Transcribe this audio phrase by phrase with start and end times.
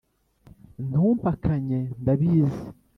[0.87, 2.61] ntumpakanye ndabizi